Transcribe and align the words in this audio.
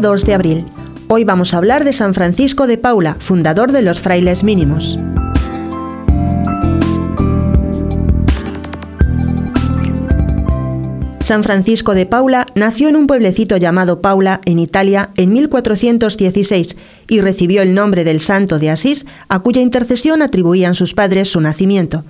2 0.00 0.24
de 0.24 0.34
abril. 0.34 0.64
Hoy 1.08 1.24
vamos 1.24 1.52
a 1.52 1.58
hablar 1.58 1.84
de 1.84 1.92
San 1.92 2.14
Francisco 2.14 2.66
de 2.66 2.78
Paula, 2.78 3.16
fundador 3.18 3.72
de 3.72 3.82
los 3.82 4.00
frailes 4.00 4.44
mínimos. 4.44 4.96
San 11.20 11.44
Francisco 11.44 11.94
de 11.94 12.04
Paula 12.04 12.46
nació 12.54 12.88
en 12.88 12.96
un 12.96 13.06
pueblecito 13.06 13.56
llamado 13.56 14.00
Paula, 14.00 14.40
en 14.44 14.58
Italia, 14.58 15.10
en 15.16 15.32
1416 15.32 16.76
y 17.08 17.20
recibió 17.20 17.62
el 17.62 17.74
nombre 17.74 18.04
del 18.04 18.20
santo 18.20 18.58
de 18.58 18.70
Asís, 18.70 19.06
a 19.28 19.38
cuya 19.40 19.62
intercesión 19.62 20.20
atribuían 20.20 20.74
sus 20.74 20.94
padres 20.94 21.30
su 21.30 21.40
nacimiento. 21.40 22.04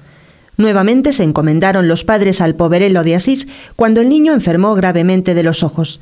Nuevamente 0.57 1.13
se 1.13 1.25
encomendaron 1.25 1.89
los 1.89 2.05
padres 2.05 2.41
al 2.41 2.55
poverelo 2.55 3.03
de 3.03 3.15
Asís 3.15 3.49
cuando 3.77 4.01
el 4.01 4.09
niño 4.09 4.33
enfermó 4.33 4.75
gravemente 4.75 5.35
de 5.35 5.43
los 5.43 5.63
ojos. 5.63 6.01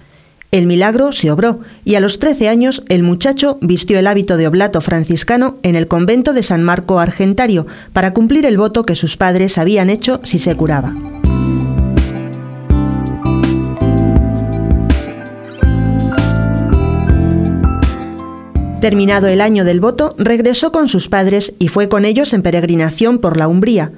El 0.50 0.66
milagro 0.66 1.12
se 1.12 1.30
obró 1.30 1.60
y 1.84 1.94
a 1.94 2.00
los 2.00 2.18
13 2.18 2.48
años 2.48 2.82
el 2.88 3.04
muchacho 3.04 3.58
vistió 3.60 4.00
el 4.00 4.08
hábito 4.08 4.36
de 4.36 4.48
oblato 4.48 4.80
franciscano 4.80 5.58
en 5.62 5.76
el 5.76 5.86
convento 5.86 6.32
de 6.32 6.42
San 6.42 6.64
Marco 6.64 6.98
Argentario 6.98 7.68
para 7.92 8.12
cumplir 8.12 8.44
el 8.46 8.58
voto 8.58 8.82
que 8.82 8.96
sus 8.96 9.16
padres 9.16 9.58
habían 9.58 9.90
hecho 9.90 10.20
si 10.24 10.40
se 10.40 10.56
curaba. 10.56 10.92
Terminado 18.80 19.28
el 19.28 19.42
año 19.42 19.64
del 19.64 19.78
voto, 19.78 20.16
regresó 20.18 20.72
con 20.72 20.88
sus 20.88 21.08
padres 21.08 21.52
y 21.60 21.68
fue 21.68 21.88
con 21.88 22.04
ellos 22.04 22.32
en 22.32 22.42
peregrinación 22.42 23.18
por 23.18 23.36
la 23.36 23.46
Umbría. 23.46 23.92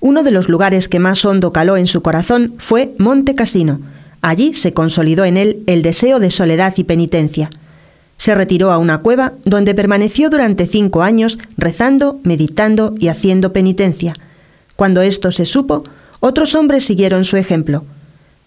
Uno 0.00 0.24
de 0.24 0.32
los 0.32 0.48
lugares 0.48 0.88
que 0.88 0.98
más 0.98 1.24
hondo 1.24 1.52
caló 1.52 1.76
en 1.76 1.86
su 1.86 2.02
corazón 2.02 2.54
fue 2.58 2.94
Monte 2.98 3.36
Casino. 3.36 3.78
Allí 4.22 4.54
se 4.54 4.72
consolidó 4.72 5.24
en 5.24 5.36
él 5.36 5.64
el 5.66 5.82
deseo 5.82 6.20
de 6.20 6.30
soledad 6.30 6.72
y 6.76 6.84
penitencia. 6.84 7.50
Se 8.16 8.34
retiró 8.36 8.70
a 8.70 8.78
una 8.78 8.98
cueva 8.98 9.32
donde 9.44 9.74
permaneció 9.74 10.30
durante 10.30 10.68
cinco 10.68 11.02
años 11.02 11.38
rezando, 11.56 12.20
meditando 12.22 12.94
y 12.98 13.08
haciendo 13.08 13.52
penitencia. 13.52 14.14
Cuando 14.76 15.02
esto 15.02 15.32
se 15.32 15.44
supo, 15.44 15.82
otros 16.20 16.54
hombres 16.54 16.84
siguieron 16.84 17.24
su 17.24 17.36
ejemplo. 17.36 17.84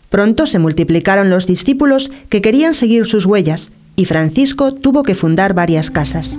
Pronto 0.09 0.45
se 0.45 0.59
multiplicaron 0.59 1.29
los 1.29 1.45
discípulos 1.45 2.09
que 2.29 2.41
querían 2.41 2.73
seguir 2.73 3.05
sus 3.05 3.25
huellas 3.25 3.73
y 3.97 4.05
Francisco 4.05 4.73
tuvo 4.73 5.03
que 5.03 5.13
fundar 5.13 5.53
varias 5.53 5.91
casas. 5.91 6.37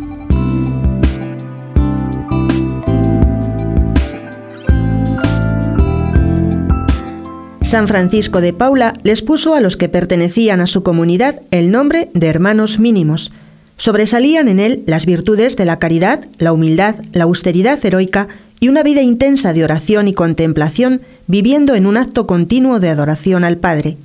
San 7.66 7.88
Francisco 7.88 8.40
de 8.40 8.52
Paula 8.52 8.94
les 9.02 9.22
puso 9.22 9.56
a 9.56 9.60
los 9.60 9.76
que 9.76 9.88
pertenecían 9.88 10.60
a 10.60 10.66
su 10.66 10.84
comunidad 10.84 11.40
el 11.50 11.72
nombre 11.72 12.10
de 12.14 12.28
hermanos 12.28 12.78
mínimos. 12.78 13.32
Sobresalían 13.76 14.46
en 14.46 14.60
él 14.60 14.84
las 14.86 15.04
virtudes 15.04 15.56
de 15.56 15.64
la 15.64 15.80
caridad, 15.80 16.24
la 16.38 16.52
humildad, 16.52 16.94
la 17.12 17.24
austeridad 17.24 17.84
heroica 17.84 18.28
y 18.60 18.68
una 18.68 18.84
vida 18.84 19.02
intensa 19.02 19.52
de 19.52 19.64
oración 19.64 20.06
y 20.06 20.12
contemplación, 20.12 21.02
viviendo 21.26 21.74
en 21.74 21.86
un 21.86 21.96
acto 21.96 22.28
continuo 22.28 22.78
de 22.78 22.88
adoración 22.88 23.42
al 23.42 23.56
Padre. 23.56 23.96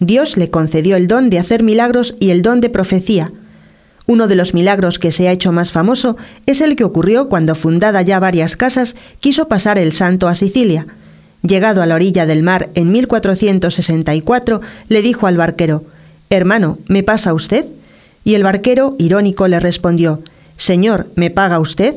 Dios 0.00 0.36
le 0.36 0.50
concedió 0.50 0.96
el 0.96 1.06
don 1.06 1.30
de 1.30 1.38
hacer 1.38 1.62
milagros 1.62 2.16
y 2.18 2.30
el 2.30 2.42
don 2.42 2.58
de 2.58 2.68
profecía. 2.68 3.30
Uno 4.06 4.26
de 4.26 4.34
los 4.34 4.54
milagros 4.54 4.98
que 4.98 5.12
se 5.12 5.28
ha 5.28 5.32
hecho 5.32 5.52
más 5.52 5.70
famoso 5.70 6.16
es 6.46 6.60
el 6.60 6.74
que 6.74 6.82
ocurrió 6.82 7.28
cuando, 7.28 7.54
fundada 7.54 8.02
ya 8.02 8.18
varias 8.18 8.56
casas, 8.56 8.96
quiso 9.20 9.46
pasar 9.46 9.78
el 9.78 9.92
santo 9.92 10.26
a 10.26 10.34
Sicilia. 10.34 10.88
Llegado 11.42 11.82
a 11.82 11.86
la 11.86 11.96
orilla 11.96 12.24
del 12.24 12.42
mar 12.42 12.70
en 12.74 12.92
1464, 12.92 14.60
le 14.88 15.02
dijo 15.02 15.26
al 15.26 15.36
barquero, 15.36 15.84
Hermano, 16.30 16.78
¿me 16.86 17.02
pasa 17.02 17.34
usted? 17.34 17.66
Y 18.24 18.34
el 18.34 18.44
barquero, 18.44 18.94
irónico, 18.98 19.48
le 19.48 19.58
respondió, 19.58 20.22
Señor, 20.56 21.08
¿me 21.16 21.30
paga 21.30 21.58
usted? 21.58 21.96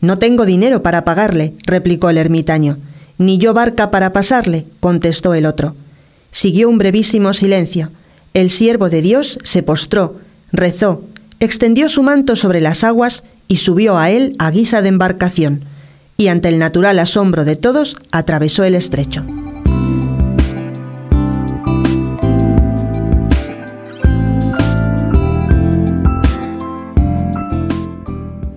No 0.00 0.18
tengo 0.18 0.46
dinero 0.46 0.82
para 0.82 1.04
pagarle, 1.04 1.52
replicó 1.66 2.08
el 2.08 2.16
ermitaño. 2.16 2.78
Ni 3.18 3.36
yo 3.36 3.52
barca 3.52 3.90
para 3.90 4.14
pasarle, 4.14 4.64
contestó 4.80 5.34
el 5.34 5.44
otro. 5.44 5.74
Siguió 6.30 6.70
un 6.70 6.78
brevísimo 6.78 7.34
silencio. 7.34 7.90
El 8.32 8.48
siervo 8.48 8.88
de 8.88 9.02
Dios 9.02 9.38
se 9.42 9.62
postró, 9.62 10.16
rezó, 10.52 11.02
extendió 11.38 11.88
su 11.88 12.02
manto 12.02 12.36
sobre 12.36 12.60
las 12.60 12.82
aguas 12.84 13.24
y 13.46 13.58
subió 13.58 13.98
a 13.98 14.10
él 14.10 14.36
a 14.38 14.50
guisa 14.50 14.80
de 14.80 14.88
embarcación, 14.88 15.64
y 16.20 16.28
ante 16.28 16.50
el 16.50 16.58
natural 16.58 16.98
asombro 16.98 17.46
de 17.46 17.56
todos 17.56 17.96
atravesó 18.12 18.64
el 18.64 18.74
estrecho. 18.74 19.24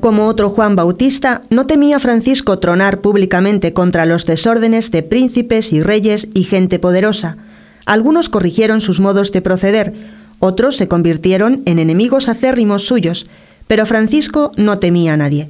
Como 0.01 0.27
otro 0.27 0.49
Juan 0.49 0.75
Bautista, 0.75 1.41
no 1.49 1.65
temía 1.65 1.99
Francisco 1.99 2.59
tronar 2.59 2.99
públicamente 2.99 3.71
contra 3.71 4.05
los 4.05 4.25
desórdenes 4.25 4.91
de 4.91 5.01
príncipes 5.01 5.71
y 5.71 5.81
reyes 5.81 6.27
y 6.33 6.43
gente 6.43 6.79
poderosa, 6.79 7.37
algunos 7.85 8.27
corrigieron 8.27 8.81
sus 8.81 8.99
modos 8.99 9.31
de 9.31 9.41
proceder, 9.41 9.93
otros 10.39 10.75
se 10.75 10.89
convirtieron 10.89 11.63
en 11.65 11.79
enemigos 11.79 12.27
acérrimos 12.27 12.85
suyos, 12.85 13.25
pero 13.67 13.85
Francisco 13.85 14.51
no 14.57 14.79
temía 14.79 15.13
a 15.13 15.17
nadie. 15.17 15.47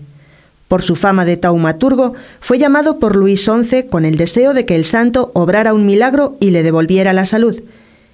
Por 0.67 0.81
su 0.81 0.95
fama 0.95 1.25
de 1.25 1.37
taumaturgo, 1.37 2.13
fue 2.39 2.57
llamado 2.57 2.99
por 2.99 3.15
Luis 3.15 3.43
XI 3.43 3.83
con 3.83 4.05
el 4.05 4.17
deseo 4.17 4.53
de 4.53 4.65
que 4.65 4.75
el 4.75 4.85
santo 4.85 5.31
obrara 5.33 5.73
un 5.73 5.85
milagro 5.85 6.35
y 6.39 6.51
le 6.51 6.63
devolviera 6.63 7.13
la 7.13 7.25
salud. 7.25 7.61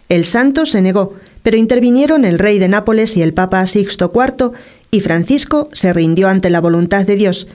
El 0.10 0.26
santo 0.26 0.66
se 0.66 0.82
negó, 0.82 1.14
pero 1.44 1.58
intervinieron 1.58 2.26
el 2.26 2.40
rey 2.40 2.59
de 2.59 2.68
Nápoles 2.68 3.16
y 3.16 3.22
el 3.22 3.34
papa 3.34 3.66
Sixto 3.66 4.12
IV, 4.14 4.52
y 4.92 5.02
Francisco 5.02 5.70
se 5.72 5.94
rindió 5.94 6.28
ante 6.28 6.50
la 6.50 6.62
voluntad 6.62 7.06
de 7.06 7.16
Dios. 7.16 7.48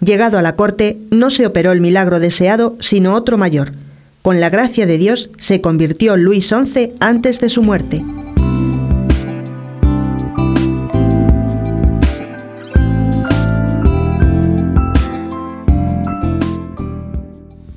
Llegado 0.00 0.38
a 0.38 0.42
la 0.42 0.56
corte, 0.56 0.98
no 1.10 1.30
se 1.30 1.46
operó 1.46 1.72
el 1.72 1.80
milagro 1.80 2.20
deseado, 2.20 2.76
sino 2.80 3.14
otro 3.14 3.38
mayor. 3.38 3.72
Con 4.22 4.40
la 4.40 4.50
gracia 4.50 4.86
de 4.86 4.98
Dios 4.98 5.30
se 5.38 5.60
convirtió 5.60 6.16
Luis 6.16 6.48
XI 6.48 6.92
antes 7.00 7.40
de 7.40 7.48
su 7.48 7.62
muerte. 7.62 8.04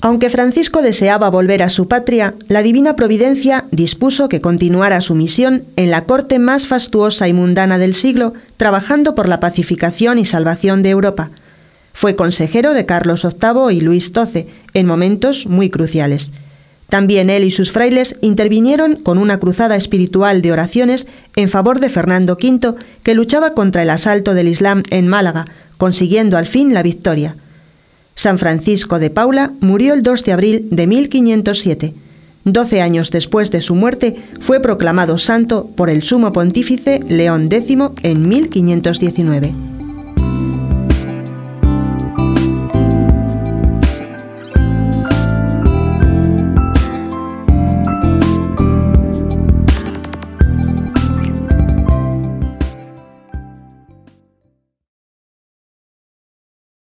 Aunque 0.02 0.30
Francisco 0.30 0.82
deseaba 0.82 1.30
volver 1.30 1.62
a 1.62 1.68
su 1.68 1.90
patria, 1.90 2.36
la 2.48 2.64
Divina 2.64 2.96
Providencia 2.96 3.66
dispuso 3.72 4.30
que 4.30 4.40
continuara 4.40 5.02
su 5.02 5.14
misión 5.14 5.66
en 5.76 5.92
la 5.92 6.06
corte 6.06 6.40
más 6.40 6.68
fastuosa 6.68 7.28
y 7.28 7.34
mundana 7.34 7.78
del 7.78 7.94
siglo, 7.94 8.34
trabajando 8.56 9.14
por 9.14 9.28
la 9.28 9.42
pacificación 9.42 10.18
y 10.18 10.24
salvación 10.24 10.84
de 10.84 10.90
Europa. 10.90 11.32
Fue 11.92 12.16
consejero 12.16 12.74
de 12.74 12.86
Carlos 12.86 13.26
VIII 13.26 13.76
y 13.76 13.82
Luis 13.82 14.14
XII 14.16 14.48
en 14.74 14.86
momentos 14.86 15.48
muy 15.48 15.70
cruciales. 15.70 16.32
También 16.88 17.30
él 17.30 17.44
y 17.44 17.52
sus 17.52 17.74
frailes 17.74 18.16
intervinieron 18.22 18.96
con 18.96 19.18
una 19.18 19.38
cruzada 19.38 19.76
espiritual 19.76 20.42
de 20.42 20.54
oraciones 20.54 21.08
en 21.36 21.50
favor 21.50 21.82
de 21.82 21.90
Fernando 21.90 22.38
V, 22.42 22.76
que 23.04 23.14
luchaba 23.16 23.54
contra 23.54 23.84
el 23.84 23.90
asalto 23.90 24.34
del 24.34 24.48
Islam 24.48 24.84
en 24.92 25.10
Málaga, 25.10 25.46
consiguiendo 25.78 26.38
al 26.38 26.48
fin 26.48 26.74
la 26.74 26.84
victoria. 26.84 27.36
San 28.20 28.38
Francisco 28.38 29.00
de 29.00 29.10
Paula 29.10 29.54
murió 29.62 29.94
el 29.94 30.04
2 30.04 30.26
de 30.26 30.34
abril 30.34 30.68
de 30.72 30.88
1507. 30.88 31.94
Doce 32.44 32.82
años 32.82 33.12
después 33.12 33.50
de 33.50 33.62
su 33.62 33.76
muerte, 33.76 34.18
fue 34.42 34.60
proclamado 34.60 35.18
santo 35.18 35.68
por 35.68 35.90
el 35.90 36.04
sumo 36.04 36.34
pontífice 36.34 37.00
León 37.08 37.48
X 37.50 37.78
en 38.04 38.28
1519. 38.28 39.79